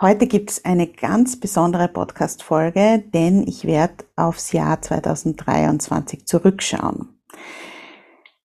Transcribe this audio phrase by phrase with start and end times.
[0.00, 7.20] Heute gibt es eine ganz besondere Podcast-Folge, denn ich werde aufs Jahr 2023 zurückschauen.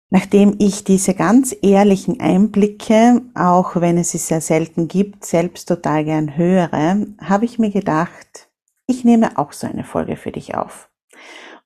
[0.10, 6.06] Nachdem ich diese ganz ehrlichen Einblicke, auch wenn es sie sehr selten gibt, selbst total
[6.06, 8.50] gern höre, habe ich mir gedacht,
[8.88, 10.90] ich nehme auch so eine Folge für dich auf.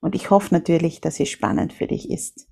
[0.00, 2.47] Und ich hoffe natürlich, dass sie spannend für dich ist.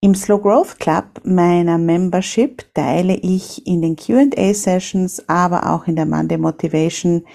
[0.00, 5.96] Im Slow Growth Club meiner Membership teile ich in den QA Sessions, aber auch in
[5.96, 7.26] der Monday Motivation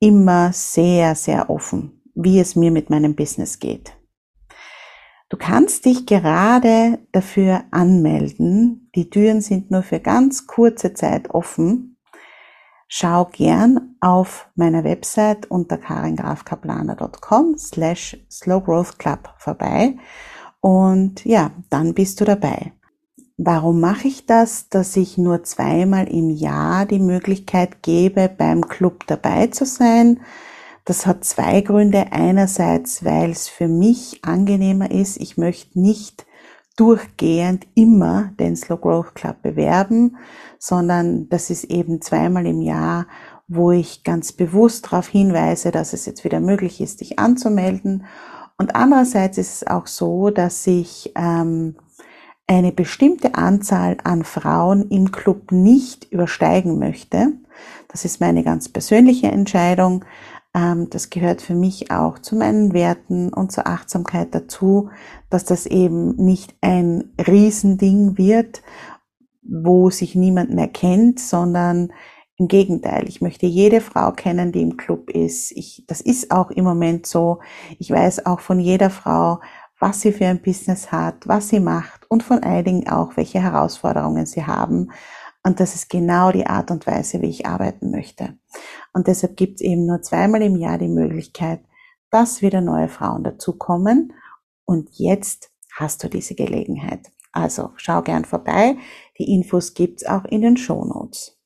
[0.00, 3.96] immer sehr, sehr offen, wie es mir mit meinem Business geht.
[5.30, 8.90] Du kannst dich gerade dafür anmelden.
[8.94, 11.96] Die Türen sind nur für ganz kurze Zeit offen.
[12.86, 19.96] Schau gern auf meiner Website unter karingrafkaplaner.com slash slowgrowthclub vorbei
[20.60, 22.72] und ja, dann bist du dabei.
[23.36, 24.68] Warum mache ich das?
[24.68, 30.20] Dass ich nur zweimal im Jahr die Möglichkeit gebe, beim Club dabei zu sein.
[30.84, 32.12] Das hat zwei Gründe.
[32.12, 35.16] Einerseits, weil es für mich angenehmer ist.
[35.16, 36.26] Ich möchte nicht
[36.76, 40.16] durchgehend immer den Slow Growth Club bewerben,
[40.58, 43.06] sondern das ist eben zweimal im Jahr,
[43.48, 48.04] wo ich ganz bewusst darauf hinweise, dass es jetzt wieder möglich ist, dich anzumelden
[48.60, 51.76] und andererseits ist es auch so, dass ich ähm,
[52.46, 57.32] eine bestimmte Anzahl an Frauen im Club nicht übersteigen möchte.
[57.88, 60.04] Das ist meine ganz persönliche Entscheidung.
[60.54, 64.90] Ähm, das gehört für mich auch zu meinen Werten und zur Achtsamkeit dazu,
[65.30, 68.60] dass das eben nicht ein Riesending wird,
[69.40, 71.94] wo sich niemand mehr kennt, sondern
[72.40, 75.52] im Gegenteil, ich möchte jede Frau kennen, die im Club ist.
[75.52, 77.40] Ich, das ist auch im Moment so.
[77.78, 79.40] Ich weiß auch von jeder Frau,
[79.78, 84.24] was sie für ein Business hat, was sie macht und von einigen auch, welche Herausforderungen
[84.24, 84.90] sie haben.
[85.44, 88.38] Und das ist genau die Art und Weise, wie ich arbeiten möchte.
[88.94, 91.60] Und deshalb gibt es eben nur zweimal im Jahr die Möglichkeit,
[92.10, 94.14] dass wieder neue Frauen dazukommen.
[94.64, 97.12] Und jetzt hast du diese Gelegenheit.
[97.32, 98.78] Also schau gern vorbei.
[99.18, 101.39] Die Infos gibt's auch in den Show Notes.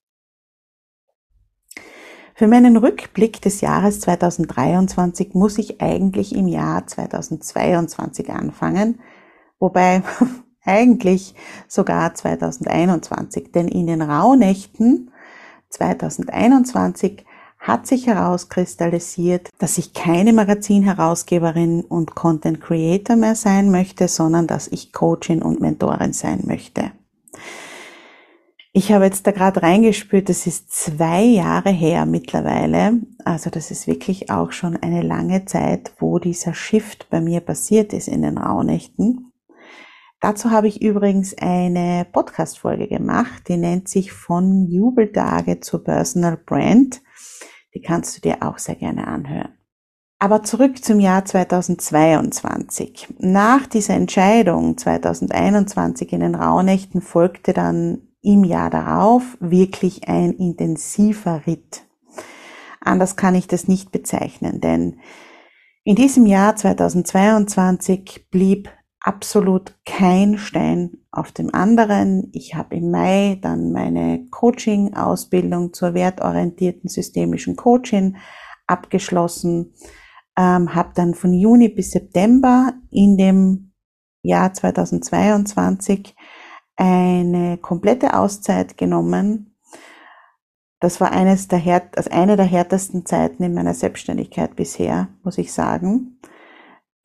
[2.36, 8.98] Für meinen Rückblick des Jahres 2023 muss ich eigentlich im Jahr 2022 anfangen,
[9.60, 10.02] wobei
[10.64, 11.36] eigentlich
[11.68, 15.12] sogar 2021, denn in den Rauhnächten
[15.68, 17.24] 2021
[17.60, 24.66] hat sich herauskristallisiert, dass ich keine Magazinherausgeberin und Content Creator mehr sein möchte, sondern dass
[24.66, 26.90] ich Coachin und Mentorin sein möchte.
[28.76, 33.00] Ich habe jetzt da gerade reingespürt, das ist zwei Jahre her mittlerweile.
[33.24, 37.92] Also das ist wirklich auch schon eine lange Zeit, wo dieser Shift bei mir passiert
[37.92, 39.30] ist in den Rauhnächten.
[40.20, 47.00] Dazu habe ich übrigens eine Podcast-Folge gemacht, die nennt sich von Jubeltage zur Personal Brand.
[47.74, 49.54] Die kannst du dir auch sehr gerne anhören.
[50.18, 53.14] Aber zurück zum Jahr 2022.
[53.18, 61.46] Nach dieser Entscheidung 2021 in den Rauhnächten folgte dann im Jahr darauf wirklich ein intensiver
[61.46, 61.82] Ritt.
[62.80, 65.00] Anders kann ich das nicht bezeichnen, denn
[65.84, 72.30] in diesem Jahr 2022 blieb absolut kein Stein auf dem anderen.
[72.32, 78.16] Ich habe im Mai dann meine Coaching-Ausbildung zur wertorientierten systemischen Coaching
[78.66, 79.74] abgeschlossen,
[80.38, 83.72] ähm, habe dann von Juni bis September in dem
[84.22, 86.16] Jahr 2022
[86.76, 89.56] eine komplette Auszeit genommen.
[90.80, 95.38] Das war eines der härt, also eine der härtesten Zeiten in meiner Selbstständigkeit bisher, muss
[95.38, 96.20] ich sagen.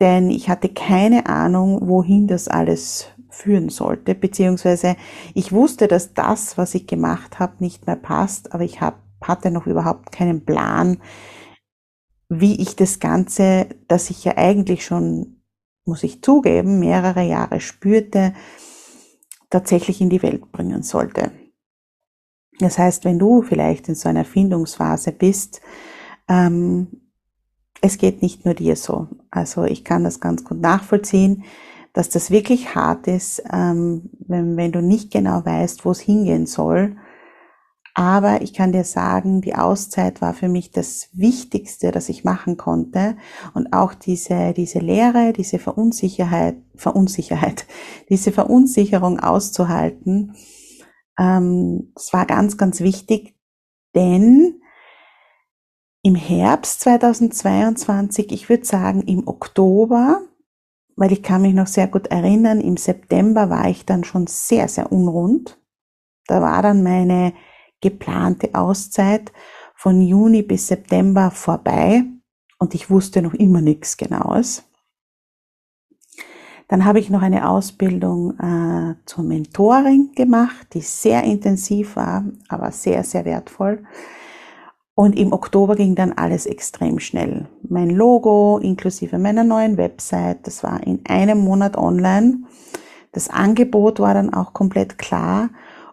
[0.00, 4.96] Denn ich hatte keine Ahnung, wohin das alles führen sollte, beziehungsweise
[5.34, 9.50] ich wusste, dass das, was ich gemacht habe, nicht mehr passt, aber ich hab, hatte
[9.50, 10.98] noch überhaupt keinen Plan,
[12.28, 15.42] wie ich das Ganze, das ich ja eigentlich schon,
[15.84, 18.34] muss ich zugeben, mehrere Jahre spürte,
[19.50, 21.32] tatsächlich in die Welt bringen sollte.
[22.60, 25.60] Das heißt, wenn du vielleicht in so einer Findungsphase bist,
[26.28, 26.88] ähm,
[27.80, 29.08] es geht nicht nur dir so.
[29.30, 31.44] Also ich kann das ganz gut nachvollziehen,
[31.92, 36.46] dass das wirklich hart ist, ähm, wenn, wenn du nicht genau weißt, wo es hingehen
[36.46, 36.96] soll
[37.94, 42.56] aber ich kann dir sagen, die Auszeit war für mich das Wichtigste, das ich machen
[42.56, 43.16] konnte.
[43.54, 47.66] Und auch diese, diese Lehre, diese Verunsicherheit, Verunsicherheit,
[48.08, 50.34] diese Verunsicherung auszuhalten,
[51.18, 53.36] ähm, das war ganz, ganz wichtig,
[53.94, 54.60] denn
[56.02, 60.22] im Herbst 2022, ich würde sagen im Oktober,
[60.96, 64.68] weil ich kann mich noch sehr gut erinnern, im September war ich dann schon sehr,
[64.68, 65.58] sehr unrund.
[66.26, 67.34] Da war dann meine
[67.80, 69.32] geplante Auszeit
[69.74, 72.04] von Juni bis September vorbei
[72.58, 74.64] und ich wusste noch immer nichts Genaues.
[76.68, 82.70] Dann habe ich noch eine Ausbildung äh, zum Mentoring gemacht, die sehr intensiv war, aber
[82.70, 83.82] sehr, sehr wertvoll.
[84.94, 87.48] Und im Oktober ging dann alles extrem schnell.
[87.68, 92.44] Mein Logo inklusive meiner neuen Website, das war in einem Monat online.
[93.12, 95.50] Das Angebot war dann auch komplett klar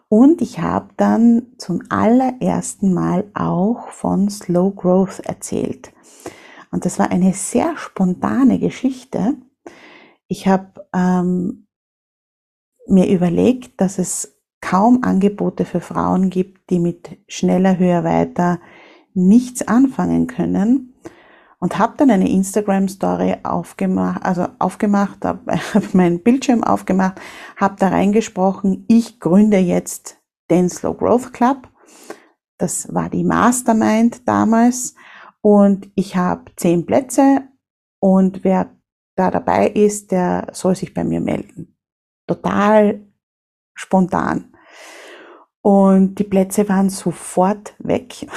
[0.08, 5.92] und ich habe dann zum allerersten Mal auch von Slow Growth erzählt.
[6.70, 9.34] Und das war eine sehr spontane Geschichte.
[10.26, 11.66] Ich habe ähm,
[12.86, 18.60] mir überlegt, dass es kaum Angebote für Frauen gibt, die mit schneller, höher, weiter
[19.14, 20.87] nichts anfangen können
[21.60, 27.20] und habe dann eine Instagram Story aufgemacht, also aufgemacht, habe hab meinen Bildschirm aufgemacht,
[27.56, 30.18] habe da reingesprochen, ich gründe jetzt
[30.50, 31.68] den Slow Growth Club.
[32.58, 34.94] Das war die Mastermind damals
[35.40, 37.42] und ich habe zehn Plätze
[38.00, 38.70] und wer
[39.16, 41.76] da dabei ist, der soll sich bei mir melden.
[42.26, 43.00] Total
[43.74, 44.56] spontan.
[45.60, 48.26] Und die Plätze waren sofort weg.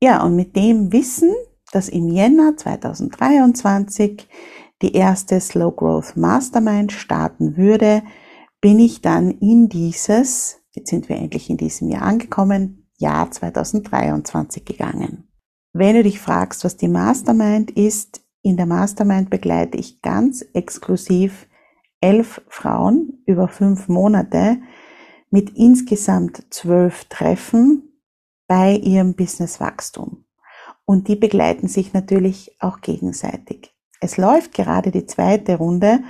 [0.00, 1.34] Ja, und mit dem Wissen
[1.72, 4.28] dass im Jänner 2023
[4.82, 8.02] die erste Slow Growth Mastermind starten würde,
[8.60, 14.64] bin ich dann in dieses, jetzt sind wir endlich in diesem Jahr angekommen, Jahr 2023
[14.64, 15.28] gegangen.
[15.72, 21.46] Wenn du dich fragst, was die Mastermind ist, in der Mastermind begleite ich ganz exklusiv
[22.00, 24.58] elf Frauen über fünf Monate
[25.30, 28.00] mit insgesamt zwölf Treffen
[28.46, 30.24] bei ihrem Businesswachstum
[30.88, 33.74] und die begleiten sich natürlich auch gegenseitig.
[34.00, 36.00] Es läuft gerade die zweite Runde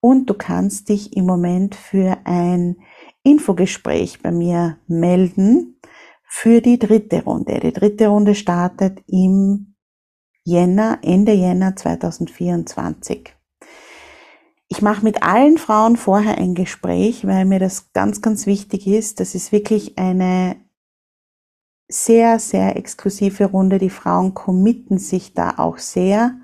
[0.00, 2.78] und du kannst dich im Moment für ein
[3.22, 5.78] Infogespräch bei mir melden
[6.24, 7.60] für die dritte Runde.
[7.60, 9.76] Die dritte Runde startet im
[10.42, 13.32] Jänner, Ende Jänner 2024.
[14.66, 19.20] Ich mache mit allen Frauen vorher ein Gespräch, weil mir das ganz, ganz wichtig ist.
[19.20, 20.56] Das ist wirklich eine
[21.88, 23.78] sehr, sehr exklusive Runde.
[23.78, 26.36] Die Frauen committen sich da auch sehr,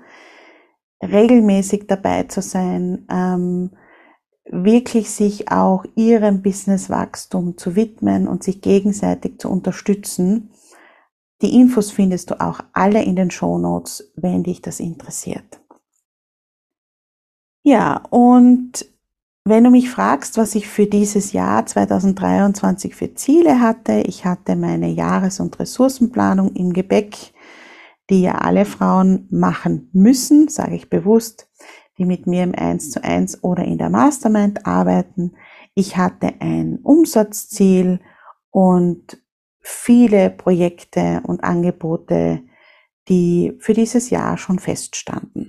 [1.01, 3.71] regelmäßig dabei zu sein, ähm,
[4.45, 10.51] wirklich sich auch ihrem Businesswachstum zu widmen und sich gegenseitig zu unterstützen.
[11.41, 15.59] Die Infos findest du auch alle in den Show Notes, wenn dich das interessiert.
[17.63, 18.85] Ja, und
[19.43, 24.55] wenn du mich fragst, was ich für dieses Jahr 2023 für Ziele hatte, ich hatte
[24.55, 27.33] meine Jahres- und Ressourcenplanung im Gepäck,
[28.09, 31.49] die ja alle Frauen machen müssen, sage ich bewusst,
[31.97, 35.33] die mit mir im 1 zu 1 oder in der Mastermind arbeiten.
[35.73, 37.99] Ich hatte ein Umsatzziel
[38.51, 39.17] und
[39.59, 42.43] viele Projekte und Angebote,
[43.07, 45.40] die für dieses Jahr schon feststanden.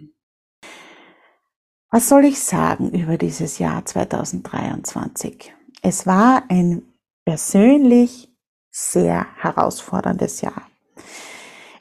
[1.94, 5.52] Was soll ich sagen über dieses Jahr 2023?
[5.82, 6.84] Es war ein
[7.26, 8.34] persönlich
[8.70, 10.62] sehr herausforderndes Jahr.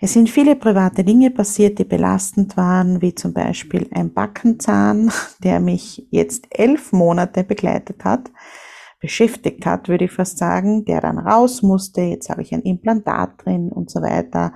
[0.01, 5.13] Es sind viele private Dinge passiert, die belastend waren, wie zum Beispiel ein Backenzahn,
[5.45, 8.31] der mich jetzt elf Monate begleitet hat,
[8.99, 12.01] beschäftigt hat, würde ich fast sagen, der dann raus musste.
[12.01, 14.51] Jetzt habe ich ein Implantat drin und so weiter.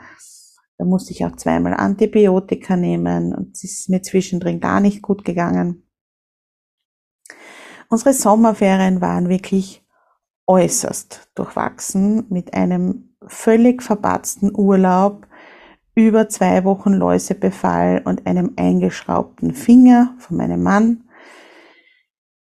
[0.78, 5.24] Da musste ich auch zweimal Antibiotika nehmen und es ist mir zwischendrin gar nicht gut
[5.24, 5.84] gegangen.
[7.90, 9.86] Unsere Sommerferien waren wirklich
[10.48, 15.28] äußerst durchwachsen mit einem völlig verbatzten Urlaub,
[15.96, 21.06] über zwei Wochen Läusebefall und einem eingeschraubten Finger von meinem Mann.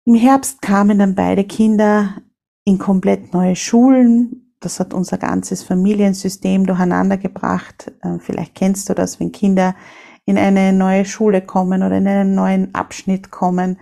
[0.04, 2.22] Im Herbst kamen dann beide Kinder
[2.64, 7.92] in komplett neue Schulen das hat unser ganzes Familiensystem durcheinander gebracht.
[8.02, 9.74] Äh, vielleicht kennst du das, wenn Kinder
[10.26, 13.80] in eine neue Schule kommen oder in einen neuen Abschnitt kommen,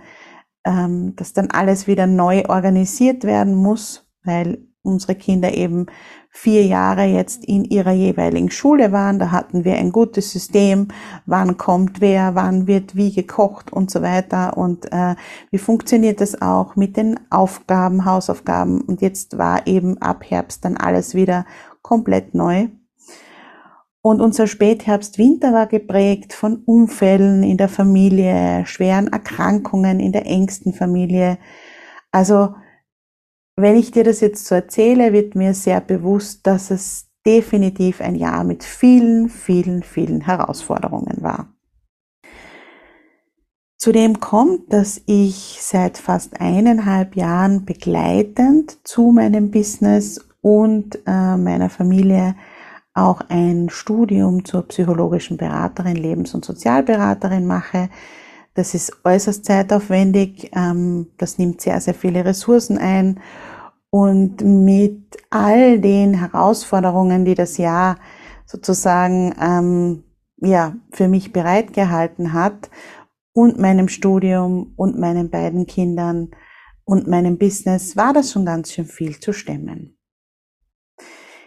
[0.65, 5.87] ähm, dass dann alles wieder neu organisiert werden muss, weil unsere Kinder eben
[6.31, 9.19] vier Jahre jetzt in ihrer jeweiligen Schule waren.
[9.19, 10.89] Da hatten wir ein gutes System,
[11.25, 14.55] wann kommt wer, wann wird wie gekocht und so weiter.
[14.57, 15.15] Und äh,
[15.51, 18.81] wie funktioniert das auch mit den Aufgaben, Hausaufgaben.
[18.81, 21.45] Und jetzt war eben ab Herbst dann alles wieder
[21.81, 22.67] komplett neu.
[24.01, 30.73] Und unser Spätherbst-Winter war geprägt von Unfällen in der Familie, schweren Erkrankungen in der engsten
[30.73, 31.37] Familie.
[32.11, 32.55] Also
[33.61, 38.15] wenn ich dir das jetzt so erzähle, wird mir sehr bewusst, dass es definitiv ein
[38.15, 41.53] Jahr mit vielen, vielen, vielen Herausforderungen war.
[43.77, 51.69] Zudem kommt, dass ich seit fast eineinhalb Jahren begleitend zu meinem Business und äh, meiner
[51.69, 52.35] Familie
[52.93, 57.89] auch ein Studium zur psychologischen Beraterin, Lebens- und Sozialberaterin mache.
[58.59, 63.21] Das ist äußerst zeitaufwendig, ähm, das nimmt sehr, sehr viele Ressourcen ein
[63.89, 67.95] und mit all den Herausforderungen, die das Jahr
[68.45, 70.03] sozusagen ähm,
[70.41, 72.69] ja für mich bereitgehalten hat
[73.31, 76.31] und meinem Studium und meinen beiden Kindern
[76.83, 79.97] und meinem Business, war das schon ganz schön viel zu stemmen.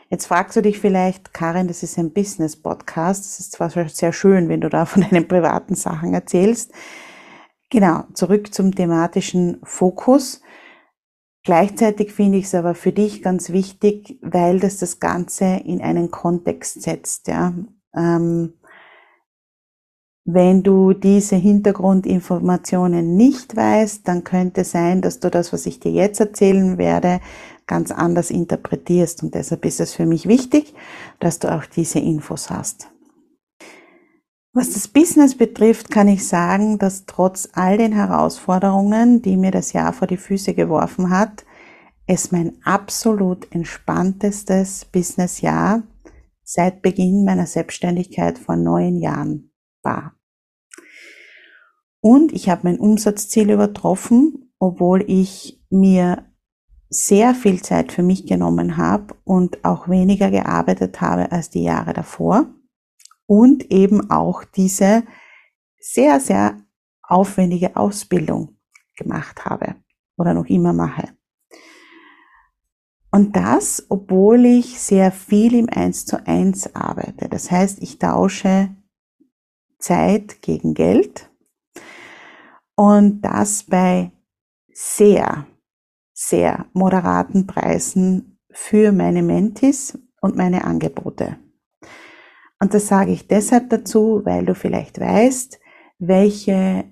[0.09, 3.25] Jetzt fragst du dich vielleicht, Karin, das ist ein Business-Podcast.
[3.27, 6.73] Es ist zwar sehr schön, wenn du da von deinen privaten Sachen erzählst.
[7.73, 10.43] Genau, zurück zum thematischen Fokus.
[11.43, 16.11] Gleichzeitig finde ich es aber für dich ganz wichtig, weil das das Ganze in einen
[16.11, 17.29] Kontext setzt.
[17.29, 17.55] Ja.
[17.97, 18.53] Ähm,
[20.27, 25.93] wenn du diese Hintergrundinformationen nicht weißt, dann könnte sein, dass du das, was ich dir
[25.93, 27.23] jetzt erzählen werde,
[27.67, 29.23] ganz anders interpretierst.
[29.23, 30.75] Und deshalb ist es für mich wichtig,
[31.21, 32.92] dass du auch diese Infos hast.
[34.55, 39.73] Was das Business betrifft, kann ich sagen, dass trotz all den Herausforderungen, die mir das
[39.73, 41.47] Jahr vor die Füße geworfen hat,
[42.07, 45.85] es mein absolut entspanntestes Businessjahr
[46.45, 50.17] seit Beginn meiner Selbstständigkeit vor neun Jahren war.
[52.03, 56.27] Und ich habe mein Umsatzziel übertroffen, obwohl ich mir
[56.91, 61.95] sehr viel Zeit für mich genommen habe und auch weniger gearbeitet habe als die Jahre
[61.95, 62.53] davor
[63.27, 65.05] und eben auch diese
[65.79, 66.61] sehr, sehr
[67.03, 68.57] aufwendige Ausbildung
[68.97, 69.77] gemacht habe
[70.17, 71.09] oder noch immer mache.
[73.11, 77.29] Und das, obwohl ich sehr viel im 1 zu 1 arbeite.
[77.29, 78.75] Das heißt, ich tausche
[79.79, 81.31] Zeit gegen Geld
[82.75, 84.13] und das bei
[84.73, 85.47] sehr,
[86.15, 91.37] sehr moderaten Preisen für meine Mentis und meine Angebote.
[92.63, 95.59] Und das sage ich deshalb dazu, weil du vielleicht weißt,
[95.99, 96.85] welche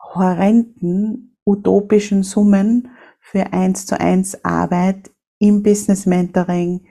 [0.00, 2.88] horrenden, utopischen Summen
[3.20, 6.86] für eins zu eins Arbeit im Business Mentoring,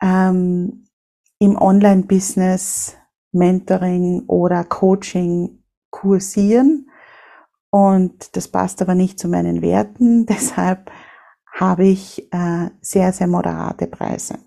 [0.00, 0.86] ähm,
[1.38, 2.96] im Online-Business
[3.32, 6.88] Mentoring oder Coaching kursieren.
[7.68, 10.24] Und das passt aber nicht zu meinen Werten.
[10.30, 10.90] Deshalb
[11.52, 14.45] habe ich äh, sehr, sehr moderate Preise.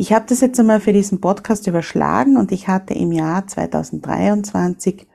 [0.00, 5.06] Ich habe das jetzt einmal für diesen Podcast überschlagen und ich hatte im Jahr 2023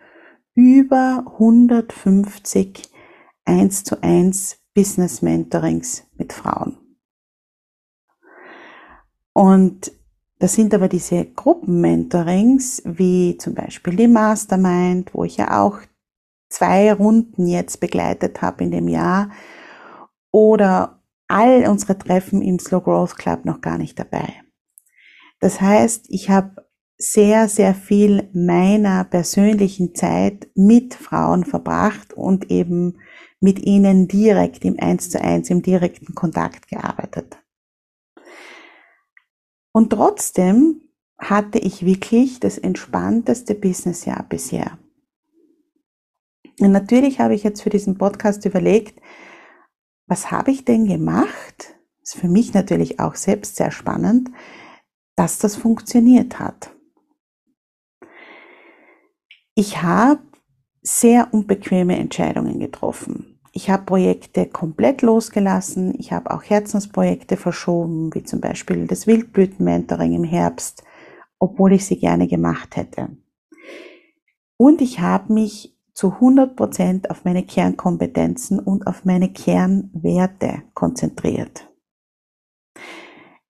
[0.53, 2.83] über 150
[3.45, 6.77] 1 zu 1 Business Mentorings mit Frauen.
[9.33, 9.91] Und
[10.37, 15.79] das sind aber diese Gruppenmentorings, wie zum Beispiel die Mastermind, wo ich ja auch
[16.47, 19.31] zwei Runden jetzt begleitet habe in dem Jahr,
[20.29, 24.44] oder all unsere Treffen im Slow Growth Club noch gar nicht dabei.
[25.39, 26.65] Das heißt, ich habe
[26.97, 32.99] sehr, sehr viel meiner persönlichen Zeit mit Frauen verbracht und eben
[33.41, 37.37] mit ihnen direkt im Eins zu eins, im direkten Kontakt gearbeitet.
[39.73, 40.81] Und trotzdem
[41.17, 44.77] hatte ich wirklich das entspannteste Businessjahr bisher.
[46.59, 49.01] Und natürlich habe ich jetzt für diesen Podcast überlegt,
[50.07, 51.75] was habe ich denn gemacht?
[51.99, 54.29] Das ist für mich natürlich auch selbst sehr spannend
[55.15, 56.71] dass das funktioniert hat.
[59.55, 60.21] Ich habe
[60.81, 63.39] sehr unbequeme Entscheidungen getroffen.
[63.53, 65.95] Ich habe Projekte komplett losgelassen.
[65.97, 70.83] Ich habe auch Herzensprojekte verschoben, wie zum Beispiel das Wildblütenmentoring im Herbst,
[71.39, 73.15] obwohl ich sie gerne gemacht hätte.
[74.57, 81.71] Und ich habe mich zu 100 Prozent auf meine Kernkompetenzen und auf meine Kernwerte konzentriert.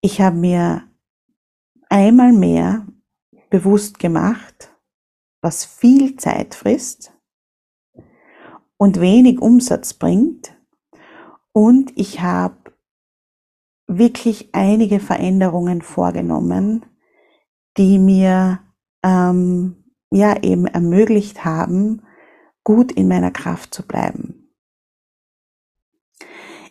[0.01, 0.83] Ich habe mir
[1.89, 2.85] einmal mehr
[3.49, 4.71] bewusst gemacht,
[5.41, 7.13] was viel Zeit frisst
[8.77, 10.55] und wenig Umsatz bringt.
[11.51, 12.73] Und ich habe
[13.87, 16.85] wirklich einige Veränderungen vorgenommen,
[17.77, 18.59] die mir
[19.03, 22.01] ähm, ja eben ermöglicht haben,
[22.63, 24.51] gut in meiner Kraft zu bleiben.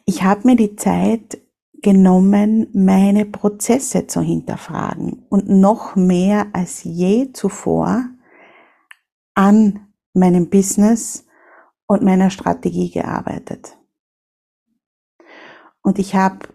[0.05, 1.39] Ich habe mir die Zeit
[1.85, 8.07] genommen, meine Prozesse zu hinterfragen und noch mehr als je zuvor
[9.35, 11.27] an meinem Business
[11.87, 13.77] und meiner Strategie gearbeitet.
[15.83, 16.49] Und ich habe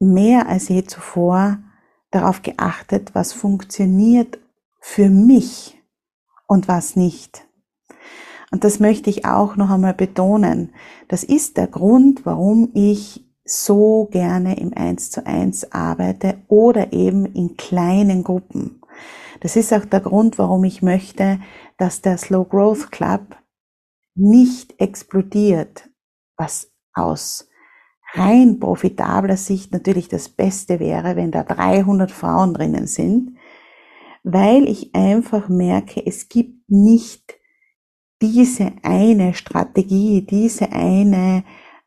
[0.00, 1.58] mehr als je zuvor
[2.10, 4.38] darauf geachtet, was funktioniert
[4.80, 5.78] für mich
[6.46, 7.46] und was nicht.
[8.50, 10.72] Und das möchte ich auch noch einmal betonen.
[11.08, 17.26] Das ist der Grund, warum ich so gerne im 1 zu 1 arbeite oder eben
[17.26, 18.80] in kleinen Gruppen.
[19.40, 21.38] Das ist auch der Grund, warum ich möchte,
[21.78, 23.36] dass der Slow Growth Club
[24.14, 25.88] nicht explodiert,
[26.36, 27.48] was aus
[28.14, 33.36] rein profitabler Sicht natürlich das Beste wäre, wenn da 300 Frauen drinnen sind,
[34.22, 37.38] weil ich einfach merke, es gibt nicht
[38.22, 41.44] diese eine Strategie, diese eine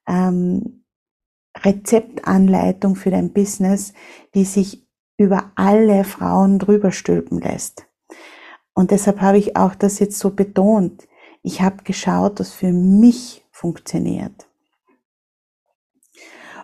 [0.07, 0.78] ähm,
[1.57, 3.93] Rezeptanleitung für dein Business,
[4.33, 4.87] die sich
[5.17, 7.87] über alle Frauen drüber stülpen lässt.
[8.73, 11.07] Und deshalb habe ich auch das jetzt so betont.
[11.43, 14.47] Ich habe geschaut, was für mich funktioniert.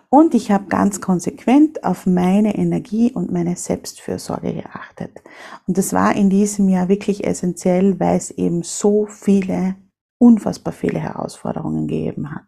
[0.08, 5.20] Und ich habe ganz konsequent auf meine Energie und meine Selbstfürsorge geachtet.
[5.66, 9.76] Und das war in diesem Jahr wirklich essentiell, weil es eben so viele,
[10.18, 12.46] unfassbar viele Herausforderungen gegeben hat.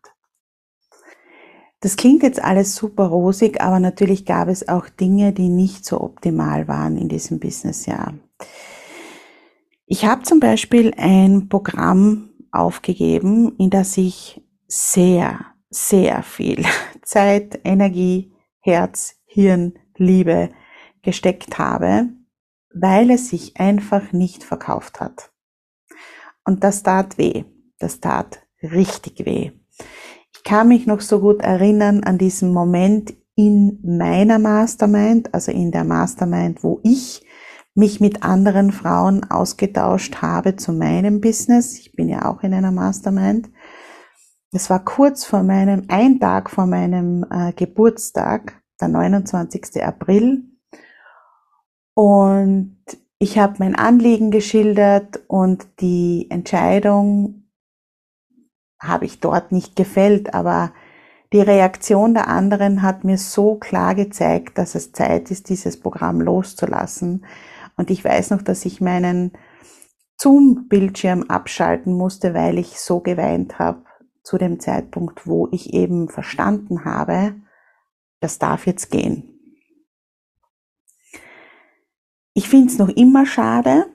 [1.80, 6.00] Das klingt jetzt alles super rosig, aber natürlich gab es auch Dinge, die nicht so
[6.00, 8.14] optimal waren in diesem Businessjahr.
[9.86, 16.64] Ich habe zum Beispiel ein Programm aufgegeben, in das ich sehr, sehr viel
[17.02, 20.50] Zeit, Energie, Herz, Hirn, Liebe
[21.02, 22.08] gesteckt habe,
[22.74, 25.30] weil es sich einfach nicht verkauft hat.
[26.44, 27.44] Und das tat weh.
[27.78, 29.52] Das tat richtig weh.
[30.48, 35.72] Ich kann mich noch so gut erinnern an diesen Moment in meiner Mastermind, also in
[35.72, 37.22] der Mastermind, wo ich
[37.74, 41.78] mich mit anderen Frauen ausgetauscht habe zu meinem Business.
[41.78, 43.50] Ich bin ja auch in einer Mastermind.
[44.50, 49.84] Es war kurz vor meinem, ein Tag vor meinem äh, Geburtstag, der 29.
[49.84, 50.44] April.
[51.92, 52.78] Und
[53.18, 57.37] ich habe mein Anliegen geschildert und die Entscheidung
[58.80, 60.72] habe ich dort nicht gefällt, aber
[61.32, 66.20] die Reaktion der anderen hat mir so klar gezeigt, dass es Zeit ist, dieses Programm
[66.20, 67.26] loszulassen.
[67.76, 69.32] Und ich weiß noch, dass ich meinen
[70.16, 73.84] Zoom-Bildschirm abschalten musste, weil ich so geweint habe
[74.22, 77.34] zu dem Zeitpunkt, wo ich eben verstanden habe,
[78.20, 79.38] das darf jetzt gehen.
[82.34, 83.86] Ich finde es noch immer schade,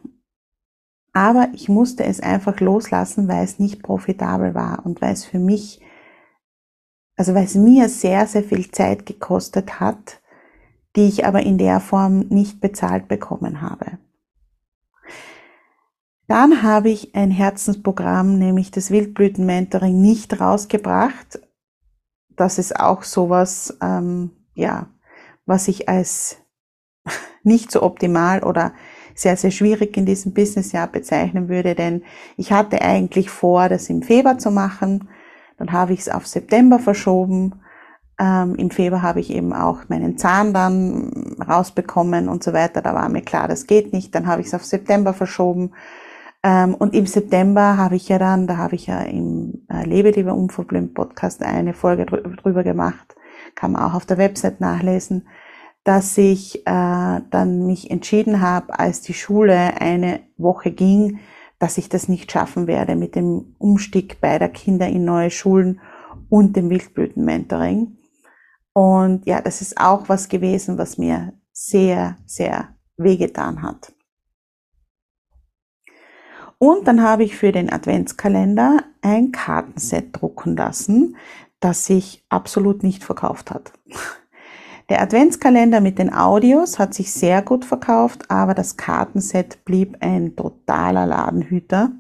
[1.14, 5.40] aber ich musste es einfach loslassen, weil es nicht profitabel war und weil es für
[5.40, 5.80] mich,
[7.16, 10.22] also weil es mir sehr, sehr viel Zeit gekostet hat,
[10.96, 14.00] die ich aber in der Form nicht bezahlt bekommen habe.
[16.28, 21.40] Dann habe ich ein Herzensprogramm, nämlich das Wildblüten-Mentoring, nicht rausgebracht.
[22.36, 24.88] Das ist auch sowas, ähm, ja,
[25.46, 26.38] was ich als
[27.44, 28.74] nicht so optimal oder
[29.16, 32.04] sehr, sehr schwierig in diesem Businessjahr bezeichnen würde, denn
[32.38, 35.10] ich hatte eigentlich vor, das im Februar zu machen.
[35.58, 37.62] Dann habe ich es auf September verschoben.
[38.20, 42.82] Ähm, Im Februar habe ich eben auch meinen Zahn dann rausbekommen und so weiter.
[42.82, 44.14] Da war mir klar, das geht nicht.
[44.16, 45.72] Dann habe ich es auf September verschoben.
[46.44, 50.12] Ähm, und im September habe ich ja dann, da habe ich ja im äh, Lebe
[50.12, 53.16] lieber unverblümt Podcast eine Folge drüber gemacht,
[53.56, 55.28] kann man auch auf der Website nachlesen,
[55.84, 61.20] dass ich äh, dann mich entschieden habe, als die Schule eine Woche ging,
[61.60, 65.82] dass ich das nicht schaffen werde mit dem Umstieg beider Kinder in neue Schulen
[66.30, 67.98] und dem Wildblüten-Mentoring.
[68.74, 73.94] Und ja, das ist auch was gewesen, was mir sehr, sehr wehgetan hat.
[76.58, 81.18] Und dann habe ich für den Adventskalender ein Kartenset drucken lassen,
[81.60, 83.74] das sich absolut nicht verkauft hat.
[84.90, 90.36] Der Adventskalender mit den Audios hat sich sehr gut verkauft, aber das Kartenset blieb ein
[90.36, 91.92] totaler Ladenhüter.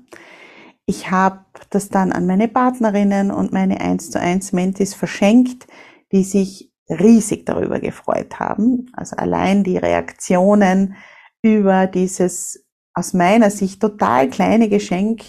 [0.86, 5.68] Ich habe das dann an meine Partnerinnen und meine 1 zu 1 Mentis verschenkt,
[6.12, 8.92] die sich riesig darüber gefreut haben.
[8.94, 10.96] Also allein die Reaktionen
[11.42, 15.24] über dieses aus meiner Sicht total kleine Geschenk,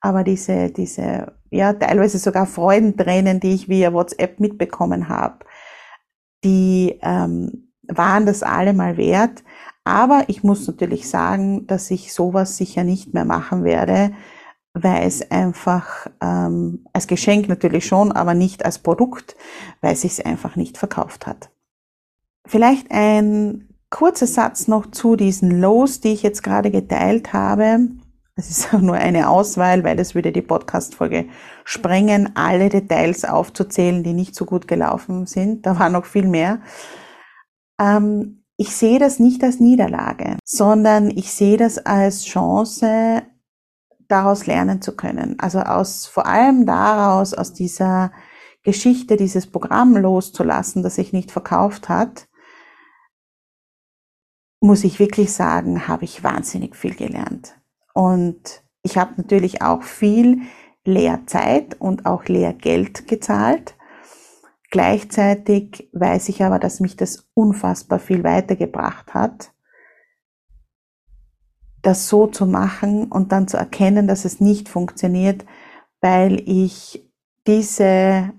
[0.00, 5.38] aber diese, diese, ja, teilweise sogar Freudentränen, die ich via WhatsApp mitbekommen habe,
[6.44, 9.42] die ähm, waren das allemal wert.
[9.84, 14.12] Aber ich muss natürlich sagen, dass ich sowas sicher nicht mehr machen werde,
[14.74, 19.36] weil es einfach ähm, als Geschenk natürlich schon, aber nicht als Produkt,
[19.80, 21.50] weil es sich einfach nicht verkauft hat.
[22.46, 27.80] Vielleicht ein kurzer Satz noch zu diesen Lows, die ich jetzt gerade geteilt habe.
[28.36, 31.26] Das ist nur eine Auswahl, weil das würde die Podcast-Folge
[31.64, 35.64] sprengen, alle Details aufzuzählen, die nicht so gut gelaufen sind.
[35.64, 36.60] Da war noch viel mehr.
[37.80, 43.22] Ähm, ich sehe das nicht als Niederlage, sondern ich sehe das als Chance,
[44.08, 45.38] daraus lernen zu können.
[45.40, 48.12] Also aus, vor allem daraus, aus dieser
[48.62, 52.28] Geschichte, dieses Programm loszulassen, das sich nicht verkauft hat,
[54.60, 57.56] muss ich wirklich sagen, habe ich wahnsinnig viel gelernt.
[57.96, 60.42] Und ich habe natürlich auch viel
[60.84, 63.74] Lehrzeit und auch Lehrgeld gezahlt.
[64.70, 69.50] Gleichzeitig weiß ich aber, dass mich das unfassbar viel weitergebracht hat,
[71.80, 75.46] das so zu machen und dann zu erkennen, dass es nicht funktioniert,
[76.02, 77.10] weil ich
[77.46, 78.34] diese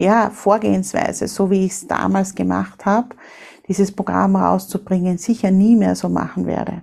[0.00, 3.14] ja, Vorgehensweise, so wie ich es damals gemacht habe,
[3.68, 6.82] dieses Programm rauszubringen, sicher nie mehr so machen werde.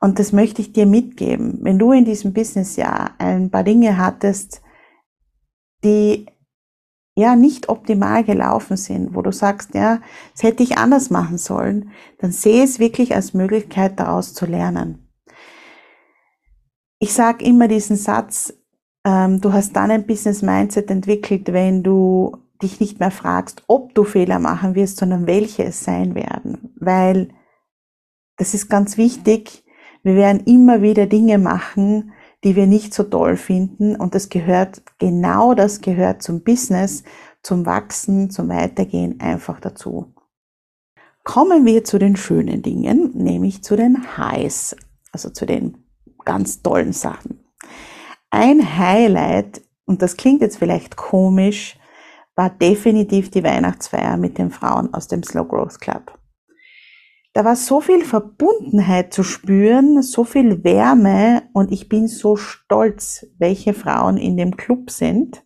[0.00, 1.58] Und das möchte ich dir mitgeben.
[1.62, 4.62] Wenn du in diesem Businessjahr ein paar Dinge hattest,
[5.84, 6.26] die
[7.16, 10.00] ja nicht optimal gelaufen sind, wo du sagst, ja,
[10.32, 15.08] das hätte ich anders machen sollen, dann sehe es wirklich als Möglichkeit, daraus zu lernen.
[16.98, 18.52] Ich sage immer diesen Satz,
[19.04, 23.94] ähm, du hast dann ein Business Mindset entwickelt, wenn du dich nicht mehr fragst, ob
[23.94, 26.74] du Fehler machen wirst, sondern welche es sein werden.
[26.78, 27.28] Weil
[28.36, 29.64] das ist ganz wichtig.
[30.06, 32.12] Wir werden immer wieder Dinge machen,
[32.44, 33.96] die wir nicht so toll finden.
[33.96, 37.02] Und das gehört, genau das gehört zum Business,
[37.42, 40.14] zum Wachsen, zum Weitergehen einfach dazu.
[41.24, 44.76] Kommen wir zu den schönen Dingen, nämlich zu den Highs,
[45.10, 45.78] also zu den
[46.24, 47.40] ganz tollen Sachen.
[48.30, 51.80] Ein Highlight, und das klingt jetzt vielleicht komisch,
[52.36, 56.16] war definitiv die Weihnachtsfeier mit den Frauen aus dem Slow Growth Club.
[57.36, 63.26] Da war so viel Verbundenheit zu spüren, so viel Wärme und ich bin so stolz,
[63.38, 65.44] welche Frauen in dem Club sind,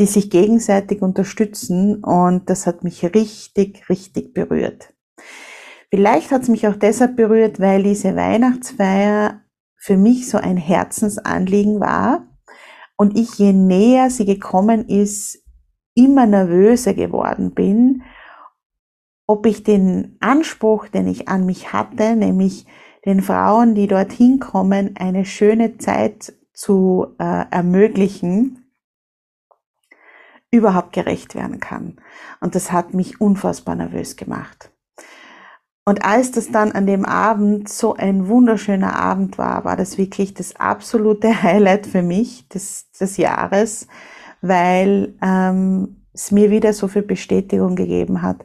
[0.00, 4.92] die sich gegenseitig unterstützen und das hat mich richtig, richtig berührt.
[5.90, 9.42] Vielleicht hat es mich auch deshalb berührt, weil diese Weihnachtsfeier
[9.76, 12.26] für mich so ein Herzensanliegen war
[12.96, 15.38] und ich je näher sie gekommen ist,
[15.94, 18.02] immer nervöser geworden bin
[19.30, 22.66] ob ich den Anspruch, den ich an mich hatte, nämlich
[23.06, 28.72] den Frauen, die dorthin kommen, eine schöne Zeit zu äh, ermöglichen,
[30.50, 32.00] überhaupt gerecht werden kann.
[32.40, 34.72] Und das hat mich unfassbar nervös gemacht.
[35.84, 40.34] Und als das dann an dem Abend so ein wunderschöner Abend war, war das wirklich
[40.34, 43.86] das absolute Highlight für mich des, des Jahres,
[44.40, 48.44] weil ähm, es mir wieder so viel Bestätigung gegeben hat,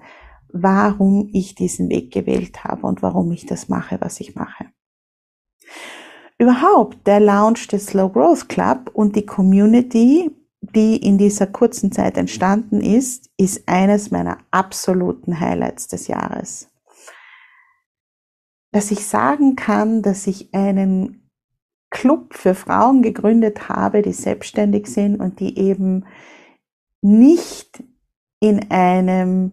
[0.57, 4.65] warum ich diesen Weg gewählt habe und warum ich das mache, was ich mache.
[6.37, 12.17] Überhaupt der Launch des Slow Growth Club und die Community, die in dieser kurzen Zeit
[12.17, 16.69] entstanden ist, ist eines meiner absoluten Highlights des Jahres.
[18.71, 21.29] Dass ich sagen kann, dass ich einen
[21.89, 26.05] Club für Frauen gegründet habe, die selbstständig sind und die eben
[27.01, 27.83] nicht
[28.39, 29.51] in einem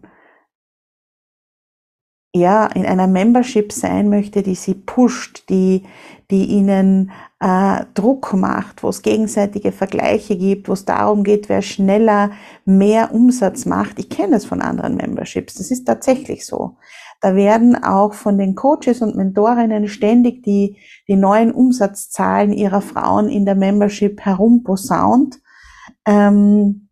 [2.35, 5.83] ja, in einer Membership sein möchte, die sie pusht, die,
[6.31, 11.61] die ihnen äh, Druck macht, wo es gegenseitige Vergleiche gibt, wo es darum geht, wer
[11.61, 12.31] schneller
[12.65, 13.99] mehr Umsatz macht.
[13.99, 15.55] Ich kenne das von anderen Memberships.
[15.55, 16.77] Das ist tatsächlich so.
[17.21, 23.29] Da werden auch von den Coaches und Mentorinnen ständig die, die neuen Umsatzzahlen ihrer Frauen
[23.29, 25.39] in der Membership herumposaunt.
[26.05, 26.82] Ähm,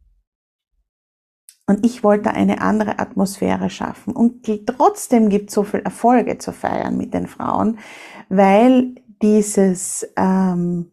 [1.71, 4.13] und ich wollte eine andere Atmosphäre schaffen.
[4.13, 7.79] Und trotzdem gibt es so viel Erfolge zu feiern mit den Frauen,
[8.27, 10.91] weil dieses ähm,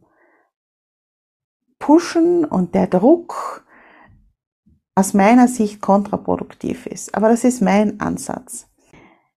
[1.81, 3.67] Pushen und der Druck
[4.95, 7.12] aus meiner Sicht kontraproduktiv ist.
[7.12, 8.69] Aber das ist mein Ansatz.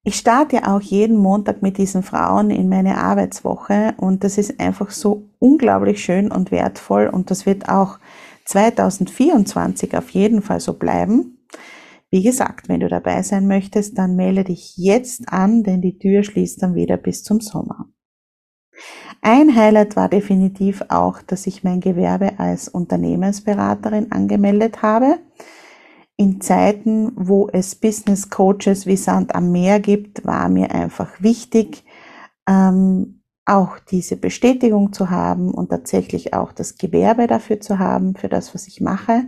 [0.03, 4.91] Ich starte auch jeden Montag mit diesen Frauen in meine Arbeitswoche und das ist einfach
[4.91, 7.97] so unglaublich schön und wertvoll und das wird auch
[8.45, 11.37] 2024 auf jeden Fall so bleiben.
[12.09, 16.23] Wie gesagt, wenn du dabei sein möchtest, dann melde dich jetzt an, denn die Tür
[16.23, 17.87] schließt dann wieder bis zum Sommer.
[19.21, 25.19] Ein Highlight war definitiv auch, dass ich mein Gewerbe als Unternehmensberaterin angemeldet habe.
[26.17, 31.85] In Zeiten, wo es Business Coaches wie Sand am Meer gibt, war mir einfach wichtig,
[32.47, 38.29] ähm, auch diese Bestätigung zu haben und tatsächlich auch das Gewerbe dafür zu haben, für
[38.29, 39.25] das, was ich mache.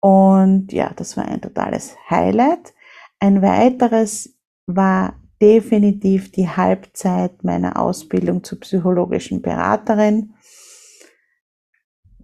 [0.00, 2.74] Und ja, das war ein totales Highlight.
[3.18, 10.34] Ein weiteres war definitiv die Halbzeit meiner Ausbildung zur psychologischen Beraterin.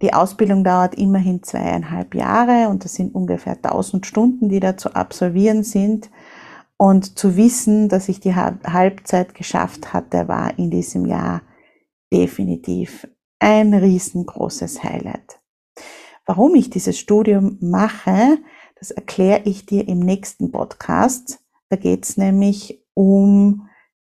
[0.01, 4.95] Die Ausbildung dauert immerhin zweieinhalb Jahre und das sind ungefähr 1000 Stunden, die da zu
[4.95, 6.09] absolvieren sind.
[6.83, 11.41] Und zu wissen, dass ich die Halbzeit geschafft hatte, war in diesem Jahr
[12.11, 13.07] definitiv
[13.39, 15.39] ein riesengroßes Highlight.
[16.25, 18.37] Warum ich dieses Studium mache,
[18.75, 21.39] das erkläre ich dir im nächsten Podcast.
[21.69, 23.69] Da geht es nämlich um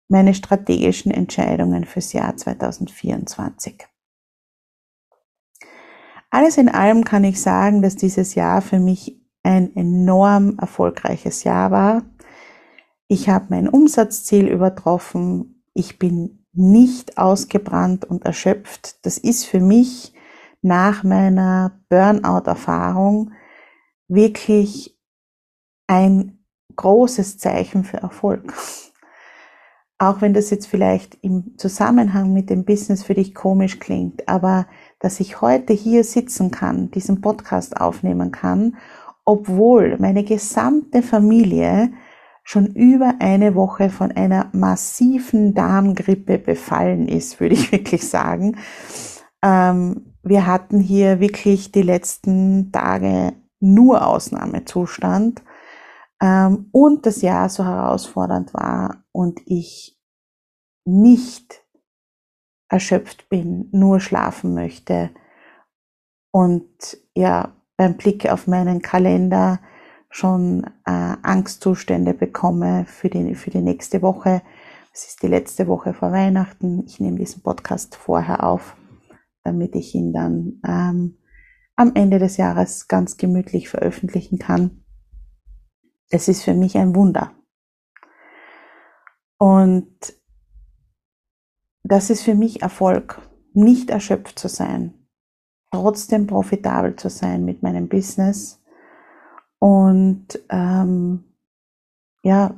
[0.08, 3.86] meine strategischen Entscheidungen fürs Jahr 2024.
[6.30, 11.72] Alles in allem kann ich sagen, dass dieses Jahr für mich ein enorm erfolgreiches Jahr
[11.72, 12.04] war.
[13.12, 15.66] Ich habe mein Umsatzziel übertroffen.
[15.74, 19.06] Ich bin nicht ausgebrannt und erschöpft.
[19.06, 20.14] Das ist für mich
[20.62, 23.34] nach meiner Burnout-Erfahrung
[24.08, 24.98] wirklich
[25.88, 26.40] ein
[26.74, 28.54] großes Zeichen für Erfolg.
[29.98, 34.68] Auch wenn das jetzt vielleicht im Zusammenhang mit dem Business für dich komisch klingt, aber
[35.00, 38.78] dass ich heute hier sitzen kann, diesen Podcast aufnehmen kann,
[39.26, 41.92] obwohl meine gesamte Familie
[42.44, 48.58] schon über eine Woche von einer massiven Darmgrippe befallen ist, würde ich wirklich sagen.
[49.44, 55.42] Ähm, wir hatten hier wirklich die letzten Tage nur Ausnahmezustand
[56.22, 60.00] ähm, und das Jahr so herausfordernd war und ich
[60.86, 61.64] nicht
[62.70, 65.12] erschöpft bin, nur schlafen möchte
[66.32, 69.60] und ja beim Blick auf meinen Kalender
[70.12, 74.44] schon äh, Angstzustände bekomme für die, für die nächste Woche.
[74.94, 76.84] Es ist die letzte Woche vor Weihnachten.
[76.86, 78.76] Ich nehme diesen Podcast vorher auf,
[79.44, 81.18] damit ich ihn dann ähm,
[81.78, 84.84] am Ende des Jahres ganz gemütlich veröffentlichen kann.
[86.10, 87.32] Es ist für mich ein Wunder.
[89.38, 90.14] Und
[91.84, 93.22] das ist für mich Erfolg,
[93.54, 95.08] nicht erschöpft zu sein,
[95.72, 98.61] trotzdem profitabel zu sein mit meinem Business
[99.62, 101.24] und ähm,
[102.24, 102.56] ja,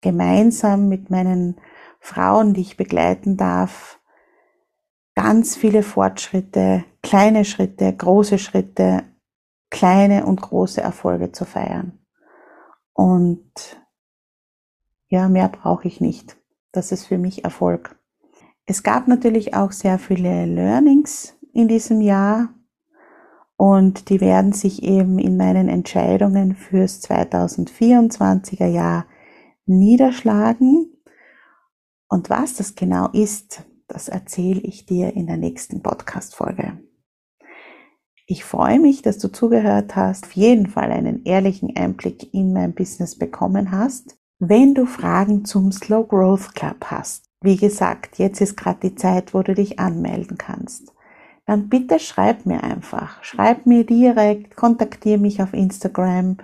[0.00, 1.60] gemeinsam mit meinen
[2.00, 4.00] Frauen, die ich begleiten darf,
[5.14, 9.04] ganz viele Fortschritte, kleine Schritte, große Schritte,
[9.70, 12.00] kleine und große Erfolge zu feiern.
[12.94, 13.80] Und
[15.06, 16.36] ja, mehr brauche ich nicht.
[16.72, 17.96] Das ist für mich Erfolg.
[18.66, 22.48] Es gab natürlich auch sehr viele Learnings in diesem Jahr
[23.58, 29.04] und die werden sich eben in meinen Entscheidungen fürs 2024er Jahr
[29.66, 30.92] niederschlagen.
[32.08, 36.78] Und was das genau ist, das erzähle ich dir in der nächsten Podcast-Folge.
[38.26, 42.74] Ich freue mich, dass du zugehört hast, auf jeden Fall einen ehrlichen Einblick in mein
[42.74, 44.16] Business bekommen hast.
[44.38, 49.34] Wenn du Fragen zum Slow Growth Club hast, wie gesagt, jetzt ist gerade die Zeit,
[49.34, 50.92] wo du dich anmelden kannst,
[51.48, 53.24] dann bitte schreib mir einfach.
[53.24, 56.36] Schreib mir direkt, kontaktiere mich auf Instagram.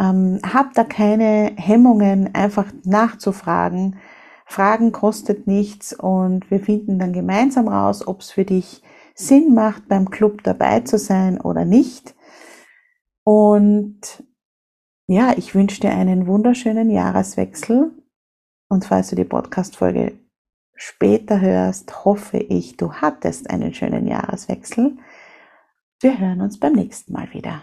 [0.00, 4.00] Ähm, hab da keine Hemmungen, einfach nachzufragen.
[4.44, 8.82] Fragen kostet nichts und wir finden dann gemeinsam raus, ob es für dich
[9.14, 12.16] Sinn macht, beim Club dabei zu sein oder nicht.
[13.22, 14.00] Und
[15.06, 17.92] ja, ich wünsche dir einen wunderschönen Jahreswechsel.
[18.68, 20.18] Und falls du die Podcast-Folge
[20.76, 24.96] später hörst, hoffe ich, du hattest einen schönen Jahreswechsel.
[26.00, 27.62] Wir hören uns beim nächsten Mal wieder.